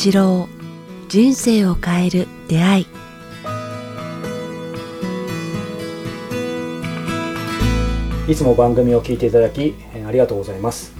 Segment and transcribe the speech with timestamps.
[0.00, 0.48] 八郎
[1.08, 2.86] 人生を変える出会い。
[8.28, 10.92] いつも番組を聞いていただきえーありがとうございます。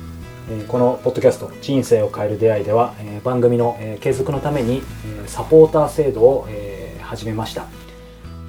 [0.51, 7.67] えーこのポッドキャスト「人生を変える出会い」ではえー番組のえー継続のためにえーサポーター制度をえー始めました。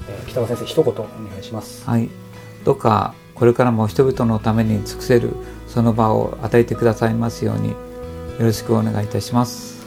[0.09, 1.05] えー北川先生一言お願
[1.39, 1.87] いします。
[1.87, 2.09] はい、
[2.63, 5.29] どうかこれからも人々のために尽くせる
[5.67, 7.75] その場を与えてくださいますようによ
[8.39, 9.78] ろしくお願いいたします。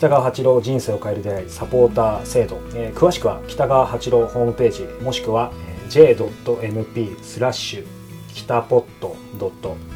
[0.00, 5.52] 北川八郎人生を変える出会いサポーター制度、えー詳しくは北川八郎ホームページもしくは
[5.90, 7.86] j.mp スラッシュ
[8.32, 9.14] 北ポット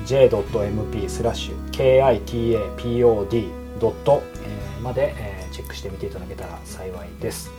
[0.04, 3.48] .j.mp スラッシュ kitapod
[3.80, 4.22] ドット
[4.82, 5.14] まで
[5.50, 7.50] チェックしてみていただけたら幸いです。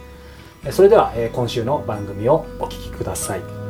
[0.70, 3.65] それでは今週の番組をお聞きください。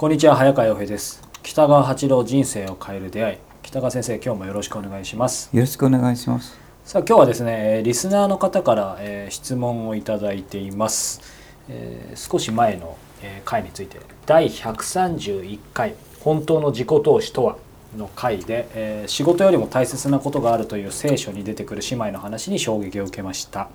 [0.00, 1.22] こんにちは早川洋平です。
[1.42, 3.38] 北川八郎人生を変える出会い。
[3.62, 5.54] 北川先生今日もよろしくお願いします。
[5.54, 6.58] よろしくお願いします。
[6.86, 11.20] さあ今日はですねえーリスナーの方から、えー質問をいただいています、
[11.68, 17.56] えー少し前の、えー回について第131回「本当の自己投資とは?」
[17.94, 23.68] の回で、えー仕事よりも大切なことがあるという聖書に出てくる姉妹の話に衝撃を受けました。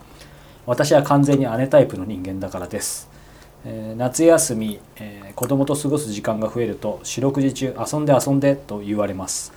[0.66, 3.14] 私は完全に姉タイプの人間だからです
[3.66, 9.52] えー夏休み、えー子供と過ごす時間が増えると四六時中遊んで遊んでと言われます。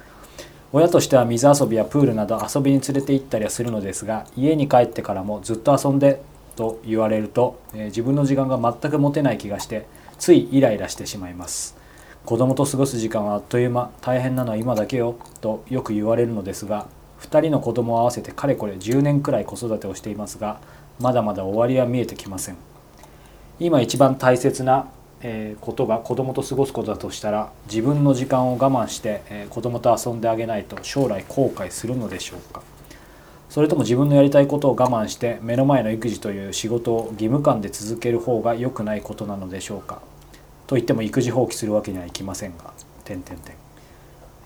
[0.72, 6.20] 親としては水遊びやプールなど遊びに連れて行ったりはするのですが家に帰ってからもずっと遊んで
[6.56, 9.86] と言われると、えー自分の時間が全く持てない気がして
[10.18, 11.76] ついイライラしてしまいます。
[12.24, 16.88] 子供と過ごす時間はあっという間大変なのは今だけよとよく言われるのですが
[17.20, 20.60] 2人の子供を合わせてかれこれ10年くらい子育てをしていますが
[20.98, 22.56] まだまだ終わりは見えてきません。
[23.60, 24.88] 今一番大切な、
[25.60, 32.62] ことが子供と過ごすことだとしたら自分の時間を我慢して、え子供と遊んであげないと将来後悔するのでしょうか。
[33.50, 40.02] それとも自分のやりたいことを我慢して目の前の育児という仕事を義務感で続ける方が良くないことなのでしょうか。
[40.68, 42.72] と言っても育児放棄するわけにはいきませんが。
[43.04, 43.56] 点々点。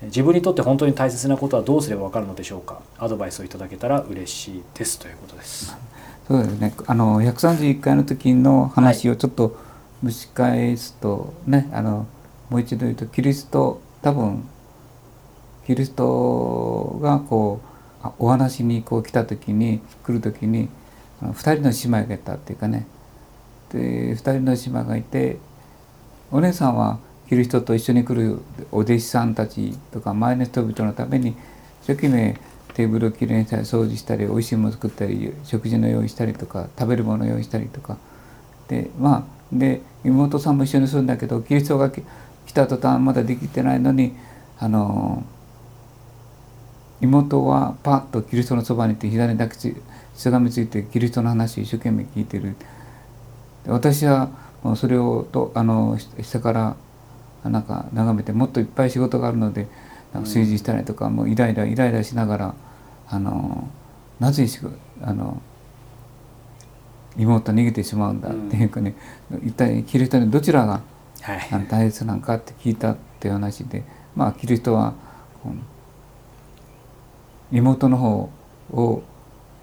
[0.03, 2.81] 自分にとって本当に大切なことはどうすれば分かるのでしょうか。
[2.97, 4.97] アドバイスをいただけたら嬉しいです。
[4.97, 5.77] ということです。
[6.27, 6.73] そうですね。
[6.87, 9.57] あの131回の時の話をちょっと
[10.03, 12.07] 蒸し返すとね、あの
[12.49, 14.47] もう一度言うとキリスト多分
[15.65, 17.61] キリストがこ
[18.03, 20.69] うお話にこう来た時に来る時に
[21.21, 22.85] あの二人の姉妹がいたっていうかね。
[23.71, 25.37] で二人の姉妹がいて
[26.31, 28.39] お姉さんはキリストと一緒に来る
[28.71, 32.37] お弟子さんたちとか前の人々のために一生懸命
[32.73, 37.97] テーブルをきれいにしたり掃除したりおいしいもの作ったり食事の用意したりとか食べるもの用意したりとか。
[38.67, 42.03] でまあで妹さんも一緒にするんだけどキリストが来
[42.53, 44.15] た途端まだできてないのに
[44.57, 45.23] あの
[47.01, 49.75] 妹はパッとキリストのそばにいて左に抱きつ
[50.15, 52.55] しがみついてキリストの話一生懸命聞いてる。
[53.67, 54.29] 私は
[54.63, 56.75] もうそれをとあの下から
[57.43, 59.67] なんか眺めてもっといっぱい仕事があるので
[60.13, 62.55] なんか炊事したりとか、もうイライライライラしながら
[63.07, 63.67] あの
[64.19, 64.59] なぜし
[65.01, 65.41] あの
[67.17, 68.95] 妹は逃げてしまうんだっていうかね、
[69.43, 70.81] 一体キリストにどちらが
[71.21, 71.47] はい。
[71.51, 73.83] あの大切なのかって聞いたっていう話で
[74.15, 74.93] まあキリストは
[77.51, 78.29] 妹の方
[78.71, 79.03] を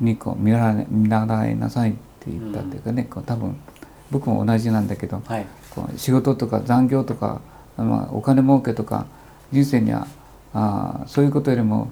[0.00, 3.56] にこう見習い見習いなさいって言ったっていうかね、こう多分
[4.10, 5.46] 僕も同じなんだけどはい。
[5.74, 7.40] こう仕事とか残業とか、
[7.76, 9.06] まあ、お金儲けとか
[9.52, 10.06] 人生には
[10.52, 11.90] あーそういうことよりも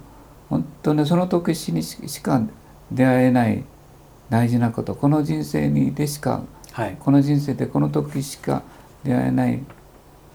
[0.49, 2.43] 本当にその時にししか
[2.91, 3.65] 出会えない
[4.31, 6.43] 大事なことこの人生にでしか
[6.73, 8.63] はいこの人生でこの時しか
[9.05, 9.61] 出会えない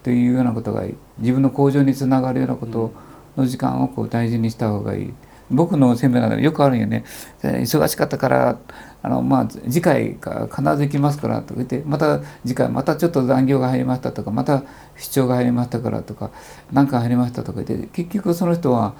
[0.03, 0.83] というようなことが
[1.17, 2.91] 自分の向上につながるようなこと
[3.37, 5.13] の時間をこう大事にした方がいい。
[5.51, 7.03] 僕のセミナーでよくあるよね
[7.43, 8.57] 「えー忙しかったから
[9.01, 14.63] あの、まあ、次回が必ず行きますから」とか言ってまた次回またちょっと残業が入りましたとかまた
[14.97, 16.31] 出張が入りましたからとか
[16.71, 18.93] 何か入りましたとか言って結局その人は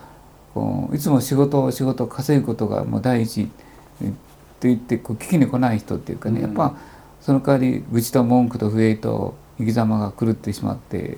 [0.53, 3.49] こういつも仕事を仕事を稼ぐことがもう第一
[4.01, 4.13] えー
[4.63, 6.73] と言ってこう聞きに来ない人っていうかね、やっぱ
[7.19, 11.17] その代わり愚痴と文句と不平と生き様が狂ってしまって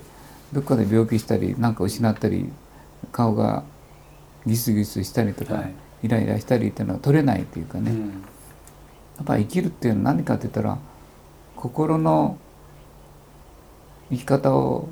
[0.52, 2.50] どっかで病気したり何か失ったり
[3.12, 3.62] 顔が
[4.46, 5.74] ギスギスしたりとか、はい。
[6.02, 8.10] イライラしたりっていうのは取れないっていうかね、やうん。
[9.22, 10.78] っぱり生きるっていうのは何かって言ったら
[11.56, 12.38] 心の
[14.10, 14.88] 生き方を、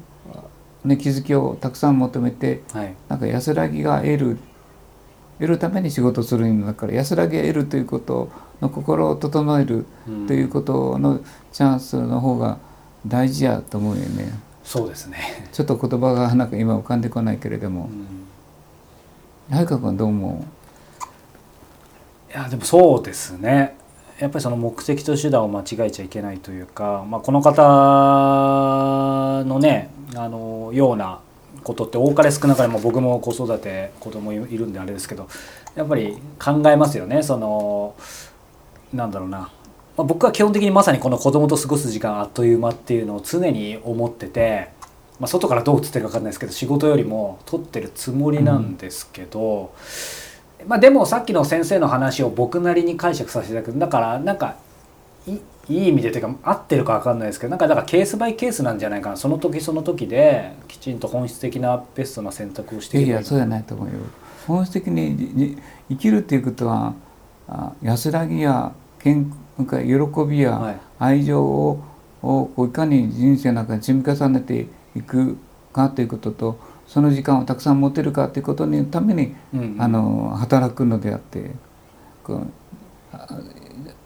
[0.85, 2.95] ね、気づきをたくさん求めてはい。
[3.09, 4.39] なんか安らぎが得る
[5.39, 8.31] 得るために仕事するんだから安らぎを得るということ
[8.61, 10.27] の心を整えるうん。
[10.27, 11.21] ということの
[11.53, 12.59] チャンスの方が
[13.06, 14.33] 大事やと思うよね。
[14.65, 15.19] そうですね、
[15.53, 17.91] ちょっと言葉がなんか今浮かんでこないけれども。
[17.93, 18.06] うん、
[19.50, 20.46] 早川君はどう思
[22.31, 23.76] いやでもそうですね
[24.19, 31.20] やっぱりその目的と手段を間違えちゃいけないというか、まあ、この方のねあのような
[31.62, 35.29] ことって多かれ少なかれも僕も子育て子供いるんであれですけど
[35.75, 37.96] やっぱり考えますよねその
[38.93, 39.50] なんだろうな、ま
[39.99, 44.70] あ、僕は基本的にまさにこの子供と過ごす時間あっという間っていうのを常に思ってて、
[45.20, 49.72] まあ、外からどう映ってるか分かんないですけど仕事よりも取ってるつもりなんですけど。
[50.66, 53.78] まあ、でもさっきの先生の話を僕なりに解釈させていただく。
[53.78, 54.56] だからなんか
[55.26, 55.32] い
[55.69, 59.16] いい意味でというか合ってるか分かんないですけどなんかだからケースバイケースなんじゃないかな。
[59.16, 63.93] その時その時できちんと本質的なベストな選択をしていやいやそうじゃないと思うよ。
[64.46, 65.58] 本質的にじ
[65.90, 66.94] 生きるっていうことは
[67.49, 69.70] あ安らぎや健喜
[70.28, 70.76] びやはい。
[70.99, 71.82] 愛情を
[72.22, 75.37] をこういかに人生の中に積み重ねていく
[75.73, 81.50] かということとその時間をたくさん持てるかということのためにうんあの働くのであって
[82.23, 82.46] こう
[83.12, 83.26] あ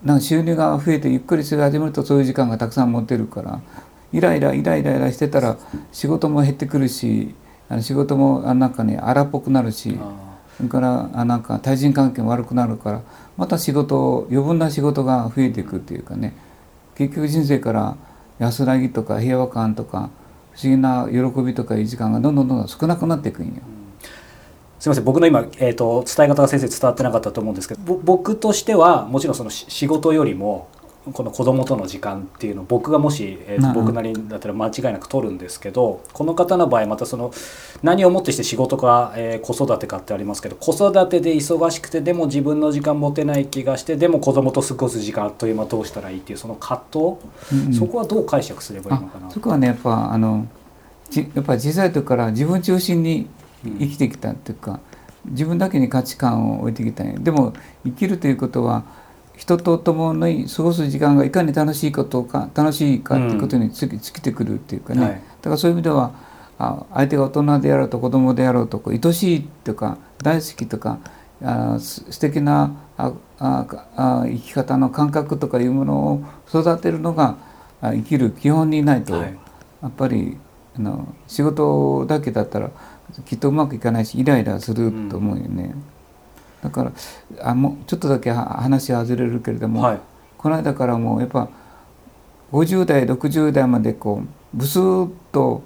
[0.02, 3.60] なんか収入が増えてゆっくりし始めるとそういう時間がたくさん持てるから
[4.12, 5.58] イライライライライラしてたら
[5.92, 7.34] 仕事も減ってくるし
[7.68, 10.28] あの仕事もあなんかね荒っぽくなるしあ。
[10.56, 13.02] それからあなんか対人関係も悪くなるから
[13.36, 16.34] また仕事余分な仕事が増えていくっていうかね。
[16.96, 17.96] 結局人生から
[18.40, 20.10] 安らぎとか平和感とか
[20.58, 23.52] 不思議な喜びとかいい時間がどんどんどんどん少なくなっていくんよ。
[24.80, 30.68] すみません僕の今、えー、と伝え方が先生伝わってなかったと思うんですけど僕としてはもちろんその仕事よりも
[31.12, 37.32] この子供との時間っていうのを僕がもし、えーと僕なりだったら間違いなく取るんですけどこの方の場合またその
[37.82, 46.98] 何をもってして仕事か、えー子育てかってありますけど子育てで忙しくてでも自分の時間持てない気がしてでも子供と過ごす時間あっという間どうしたらいいっていうその葛藤、
[47.52, 47.74] うんうん。
[47.74, 49.30] そこはどう解釈すればいいあのかな。
[49.30, 50.46] そこはねやっぱあの
[51.10, 53.28] ちやっぱ小さい時から自分中心に
[53.64, 54.80] 生きてきたっていうか、
[55.26, 57.52] 自分だけに価値観を置いてきたんよでも
[57.84, 58.84] 生きるということは
[59.38, 65.12] 人と共に過ごす時間がいかに楽しいことか楽しいかっていうことにつき尽きてくるっていうかね、はい。
[65.12, 66.12] だからそういう意味では
[66.58, 70.98] あ相手が大人であろうと子供であろうとこう愛しいとか大好きとか
[71.40, 73.64] あす素敵なああ
[73.94, 77.36] あ生き方の感覚とかいうものを育てるのが
[77.80, 79.38] あ生きる基本にないと、はい。
[79.82, 80.36] やっぱり
[80.76, 82.72] あの仕事だけだったら
[83.24, 85.76] きっとうまくいかないしイライラすると思うよね。
[86.62, 86.92] だから
[87.40, 90.00] あもうちょっとだけは話外れるけれども、はい。
[90.36, 91.48] この間からもうやっぱ
[92.52, 95.62] 50代60代までこうブスッと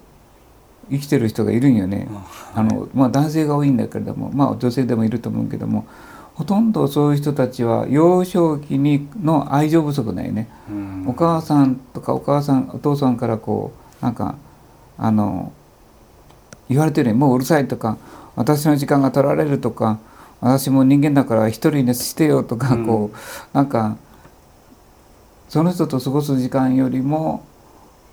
[0.91, 2.09] 生きてる人がいるんよね。
[2.55, 5.87] あのまあ、男性が多いんだけれども、まあ、女性でもいると思うけども
[6.35, 10.49] ほとんどそういう人たちは幼少期にの愛情不足だよね。
[10.69, 11.05] うん。
[11.09, 14.37] お母さんとかお母さんお父さんからこうなんか
[14.99, 15.53] あの
[16.69, 17.99] 言われてるよもううるさいとか
[18.35, 19.99] 私の時間が取られるとか
[20.43, 22.87] 私も人間だから一人にしてよとか、うん。
[22.87, 23.97] こうなんか
[25.49, 27.47] その人と過ごす時間よりも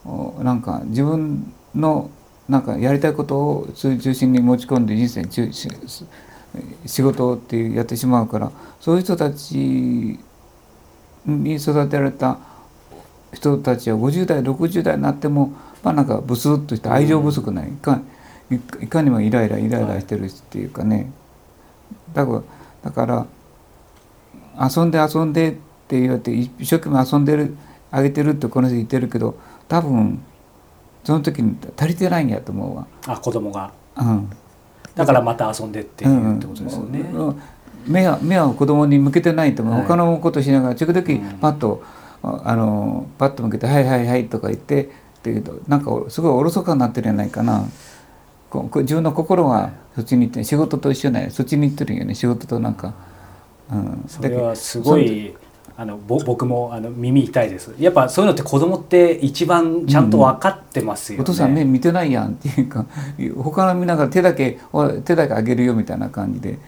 [0.05, 2.09] おなんか自分の
[2.47, 5.53] なんかやりたいことを中心に持ち込んで人生に
[6.85, 10.19] 仕事っていうやってしまうからそういう人たち
[11.25, 12.37] に育てられた
[13.33, 18.01] 人たちは50代60代になってもまあなんかブスッとした愛情不足ないいか
[18.51, 21.11] いいかにもイライライライラしてるっていうかね
[22.13, 22.43] だから
[22.83, 23.27] だから
[24.59, 25.51] 遊んで遊んでっ
[25.87, 27.55] て言われて一生懸命遊んでる
[27.91, 30.21] あげてるってこの人言ってるけど多分
[31.03, 32.87] その時に足りてないんやと思うわ。
[33.07, 33.71] あ子供が。
[33.97, 34.29] うん。
[34.95, 36.99] だからまた遊んでっていうってことですよね。
[36.99, 37.41] うんうん
[37.87, 39.83] 目は目は子供に向けてないと思う、はい。
[39.83, 41.39] 他のことしながら時々うん。
[41.39, 41.81] パッと、
[42.21, 44.87] ああのパッと向けて「はいはいはい」とか言ってっ
[45.21, 47.65] て言うとなんかすごいおろそかになってるんじゃないかな
[48.51, 52.93] 自分の心はそっちに行って仕事と一緒ねそっちに行ってるんよね仕事となんか、
[53.71, 55.35] うん、それはすごい
[55.77, 57.73] あのぼ僕もあの耳痛いです。
[57.79, 62.85] やっぱそういうのって子供って一番ちゃんと分かってますよね、お父さん目見てないやんっていうか
[63.41, 64.59] 他の見ながら手だけ
[65.05, 66.59] 手だけあげるよみたいな感じで。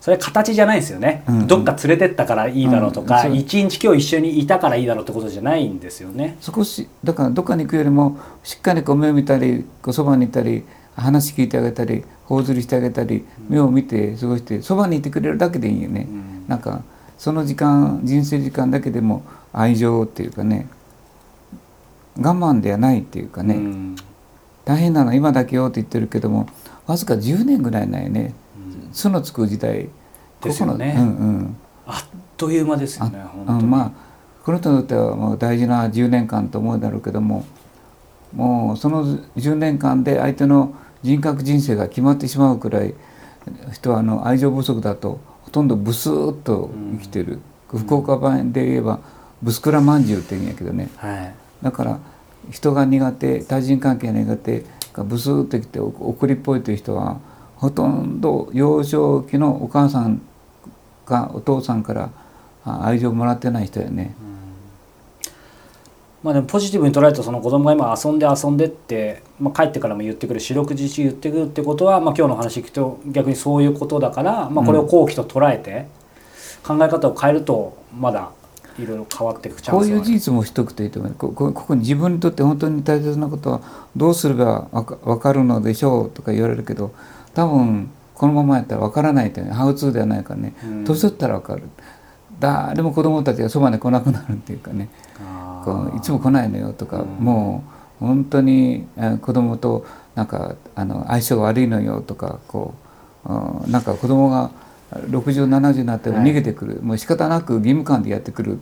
[0.00, 1.46] それは形じゃないんですよね、うん。
[1.48, 3.34] どっか連れてったからいいだろうとか、うん。
[3.34, 6.36] 一日今日一緒にいたからいいだろうってことじゃないんですよね。
[6.40, 10.62] 少しだからどっかに行くよりもしっかりこう目を見たりこうそばにいたり
[11.00, 16.44] 話聞いてあげたり頬ずりしてあげたり目を見て過ごしてそばにいてくれるだけでいいよね、うん。
[16.48, 16.82] なんか
[17.16, 20.68] その時間人生時間だけでも愛情っていうかね
[22.16, 23.96] 我慢ではないっていうかね、うん。
[24.64, 26.48] 大変なの今だけよって言ってるけども
[26.86, 28.34] わずか10年ぐらいないね。
[28.56, 28.92] うん。
[28.92, 29.88] 巣のつく時代。
[30.40, 30.94] ですよね。
[30.96, 31.06] うんう
[31.40, 31.56] ん。
[31.86, 33.92] あっという間ですよねあ本当に、まあ
[34.44, 37.44] この人にとってはもう大事な10年間と思うだろうけども
[38.34, 39.04] もうその
[39.36, 42.94] 10年間で相手の人格人生が決まってしまうくらい
[43.72, 47.38] 人はあの愛情不足だとほとんどブスーッと生きてる、
[47.72, 49.00] うん、福岡版で言えば
[49.42, 51.98] ブスクラまんじゅうって言うんやけどね、はい、だから
[52.50, 57.20] 人が苦手対人関係が苦手がブスーッときて送りっぽいという人は
[57.56, 60.20] ほとんど幼少期のお母さん
[61.06, 62.10] がお父さんから
[62.64, 64.14] 愛情をもらってない人やね。
[64.22, 64.27] うん
[66.22, 75.86] まあでもポジティブに捉えるとその子供が今遊んで遊んでって、まあ、帰ってからも言ってくる四六時中言ってくるってことは、まあ、今日の話聞くと逆にそういうことだから、まあ、これを好機と捉えて
[76.64, 78.32] 考え方を変えるとまだ
[78.78, 83.60] いろいろ変わっていくチャンスこういう事実も一くといいと思うこここに自分にとって本当に大切なことは
[83.96, 86.92] どうすれば分かるのでしょうとか言われるけど
[87.34, 90.52] 多分このままやったら分からないというハウツーではないからね。
[90.84, 91.62] 年取ったら分かる。
[92.40, 94.88] 誰も子供たちがそばに来なくなるっていうかね。
[95.64, 97.64] こういつも来ないのよとか、も
[98.00, 98.86] う本当に
[99.20, 99.84] 子供と
[100.14, 102.74] なんかあの相性悪いのよとかこ
[103.24, 104.50] うなんか子供が
[104.92, 108.58] 6070になっても逃げてくる、はい、もう仕方なく義務感でやってくる。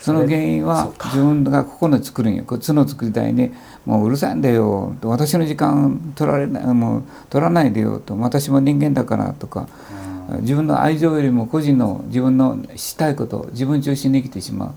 [0.00, 2.44] その原因は自分がここの作るんよ。
[2.44, 3.54] 角作りたいに
[3.86, 4.94] もううるさいんだよ。
[5.02, 8.14] 私の時間取られないもう取らないでよと。
[8.18, 9.66] 私も人間だからとか、
[10.40, 14.72] 自分の愛情よりも個人の自分のしたいこと自分中心に生きてしまうっ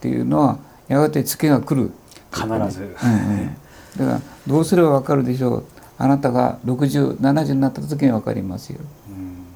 [0.00, 1.90] ていうのはやがてツケが来る。
[2.32, 3.56] 必ず、うんうん、
[3.96, 5.64] だからどうすれば分かるでしょう。
[5.96, 9.46] あなたが6070になった時に分かりますよ、うん、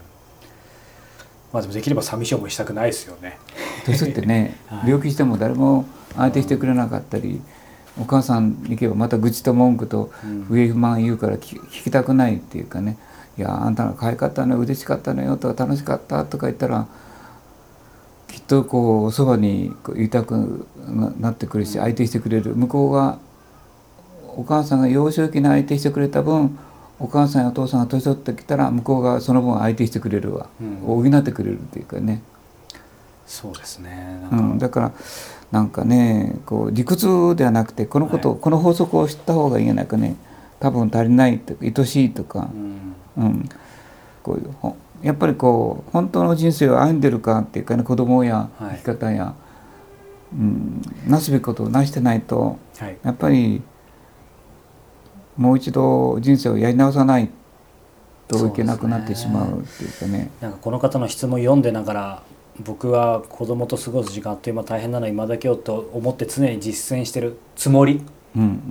[1.52, 3.38] まあでもできれば寂しい思いしたくないですよね。
[3.84, 7.40] 年ってね、 はい、病気しても誰も相手してくれなかったり、
[8.00, 10.12] お母さんに行けばまた愚痴と文句と
[10.48, 12.96] 上不満言うから聞きたくないっていうかね
[13.36, 16.86] 「いやあんたの可愛かったの嬉しかったのよ」とか「楽しかった」とか言ったら
[18.48, 20.66] とこうそばにいたく
[21.20, 22.56] なってくるし相手してくれる。
[22.56, 23.18] 向こうが
[24.36, 26.58] お母さんが幼少期に相手してくれた分
[26.98, 32.22] お母さんやお父さんが年取ってきたら向こうがその分相手してくれるわ、うん、補ってくれるっていうかね。
[33.26, 34.20] そうですね。
[34.32, 34.92] うん、だから
[35.52, 40.16] なんかねこう理屈ではなくてこのこと、はい、この法則を知った方がいいんじゃないかね。
[40.60, 43.48] 多分足りないとか愛しいとか、うん、うん、
[44.22, 49.34] こういうやっぱりこう本当の人生を歩んでるかっていうかね子供や生き方や、は
[50.32, 53.62] い、うん、なすべきことをなしてないと、はい、やっぱり
[55.36, 57.30] もう一度人生をやり直さない
[58.26, 60.12] といけなくなってしまうっていうかね。
[60.12, 60.30] ね。
[60.40, 62.22] なんかこの方の質問読んでながら
[62.60, 68.02] 僕は子供と過ごす時間あっという間大変なのは今だけよと思って常に実践してるつもり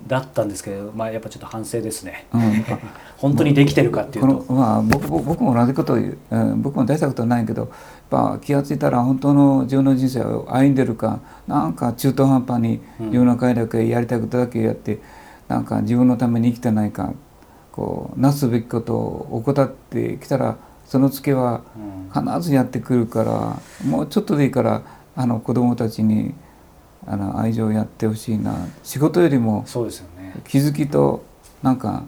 [0.07, 2.65] だったんですけど、まあ、やっぱちょっと反省ですね、うん、
[3.17, 7.69] 本当にできてるかっていうと、まあ、僕僕も同じことを言う、うん、僕も大したことはないけどやっ
[8.09, 14.99] ぱ気が付いたら本当の自分の人生を歩んでるかなんか中途半端に自分の快楽やりたいことだけやって、うん、
[15.49, 17.13] なんか自分のために生きてないか
[17.71, 21.61] こうなすべきことを怠ってきたらそのツケは
[22.13, 24.83] 必ずやってくるから、もうちょっとでいいから
[25.17, 26.33] あの子供たちに。
[27.05, 28.55] あの愛情をやってほしいな。
[28.83, 29.65] 仕事よりも
[30.47, 31.23] 気づきと
[31.61, 32.03] なんか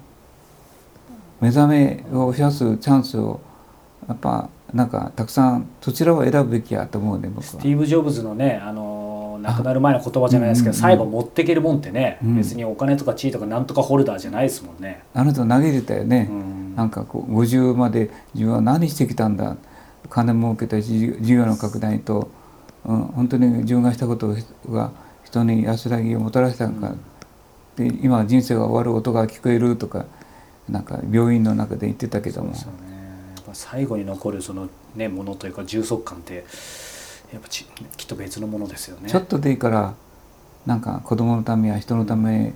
[1.41, 3.39] 目覚めを増やすチャンスを
[4.07, 7.43] やっぱなんかたくさんそちらを選ぶべきやと思うね僕は。
[7.43, 15.03] スティーブ・ジョブズのねあの亡くなる前の言葉じゃないですけど、最後持っていけるもんってね、うん、別にお金とか地位とかなんとかホルダーじゃないですもんね。
[15.13, 19.55] あの人投げてたよね、うん、なんかこう50まで自分は何してきたんだ。
[20.09, 22.31] 金儲けた事業の拡大と
[22.85, 24.35] うん、本当に自分がしたこと
[24.69, 24.91] が
[25.23, 26.95] 人に安らぎをもたらしたのか、
[27.77, 30.05] うん、で今人生が終わる音が聞こえるとか
[30.67, 32.51] なんか病院の中で言ってたけども。
[32.51, 32.57] ね、
[33.53, 36.45] 最後に残るその、ね、ものというか充足感って
[37.33, 37.65] やっぱち
[37.97, 39.09] きっと別のものですよね。
[39.09, 39.93] ちょっとでいいから
[40.65, 42.53] なんか子供のためや人のため、うん、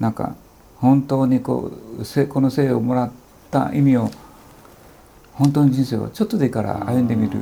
[0.00, 0.36] なんか
[0.76, 3.10] 本当にこうこの生をもらっ
[3.50, 4.10] た意味を
[5.32, 7.40] 本当の人生をちょっとでいいから歩んでみるっ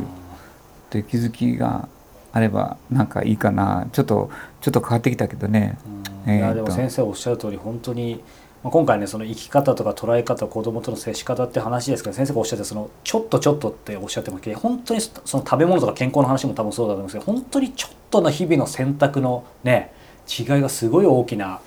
[0.91, 1.89] て気づきが
[2.37, 5.79] あればなんかいいかなちょっとちょっと変わってきたけどね。
[6.27, 8.23] いやでも先生おっしゃる通り本当に
[8.63, 19.93] まあ、今回ねその生き方とか捉え方子供との接し方って話ですけど先生がおっしゃってそのちょっとちょっとっておっしゃってますけど本当にその食べ物とか健康の話も多分そうだと思うんですけど本当にちょっとの日々の選択のね
[20.27, 21.61] 違いがすごい大きな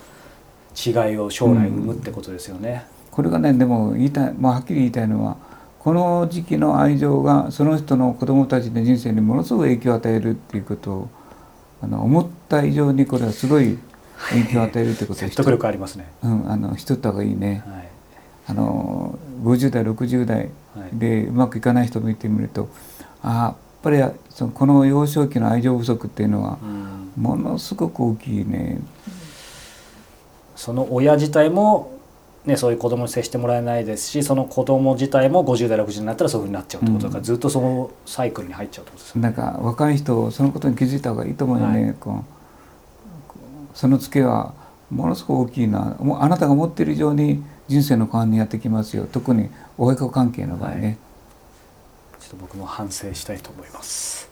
[0.75, 2.85] 違いを将来生むってことですよね。
[3.07, 5.37] うん、これがねでも言いたい、まあ、はっきり言いたいのは
[5.79, 11.09] この時期の愛情がその人の子供たちの人生にものすごく影響を与えるっていうことを
[11.81, 13.77] あの思った以上にこれはすごい
[14.29, 16.11] 影響を与えるってこと説得力ありますね。
[16.21, 17.63] うん、あのしとった方がいいね。
[17.65, 17.87] はい、
[18.47, 20.49] あの50代60代
[20.91, 22.67] でうまくいかない人もいてみると、
[23.23, 26.57] あやっぱりそのこの幼少期の愛情不足っていうのは
[27.15, 28.81] ものすごく大きいね。
[30.57, 31.98] その親自体も、
[32.45, 37.23] ね、そういう子供に接してもらえないですしその子供自体も50代60になったらそういうふうになっちゃうってことだから、うん。
[37.25, 39.15] ずっとそのサイクルに入っちゃうってことです。
[39.17, 41.93] なんか若い人そのことに気づいた方がいいと思うよね、はい。
[41.99, 44.53] こうそのツケは
[44.89, 45.95] ものすごく大きいな。
[45.99, 49.07] もうあなたが持っている以上に人生の後半にやってきますよ。
[49.11, 50.97] 特に親子関係の場合ね、
[52.19, 54.29] ちょっと僕も反省したいと思います。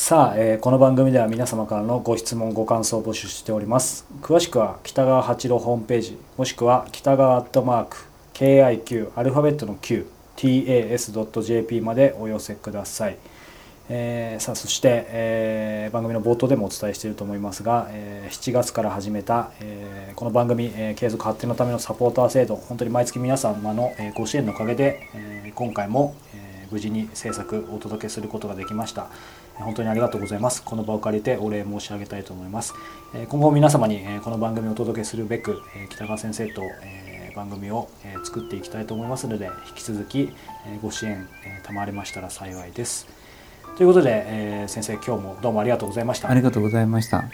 [0.00, 4.06] さあ、えーこの番組では皆様からのご質問ご感想を募集しております。
[4.22, 7.96] 詳しくは北川八郎ホームページもしくは北川アットマーク
[8.32, 13.16] KIQ アルファベットの Q tas.jp までお寄せください。
[13.88, 29.08] えーさあそして、えー番組の冒頭でもお伝えしていると思いますが、えー7月から始めた、えこの番組、え継続発展のためのサポーター制度本当に毎月皆様の、えご支援のおかげで、え今回も、え無事に制作お届けすることができました
[29.58, 30.62] 本当にありがとうございます。
[30.62, 32.74] この場を借りてお礼申し上げたいと思います、
[33.14, 40.30] え今後皆様に、えこの番組をお届けするべく、え北川先生と、え番組を、え作っていきたいと思いますので引き続き、
[40.66, 41.28] えご支援、
[41.64, 43.06] 賜りましたら幸いです。
[43.76, 46.30] ということで、え先生今日もどうもありがとうございました。
[46.30, 47.24] ありがとうございました。